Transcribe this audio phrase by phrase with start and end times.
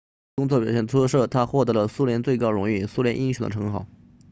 [0.37, 3.85] 由于工作表现出色他获得了苏联最高荣誉苏联英雄的称号